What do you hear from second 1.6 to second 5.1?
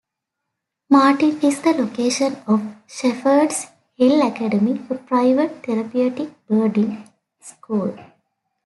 the location of Shepherd's Hill Academy, a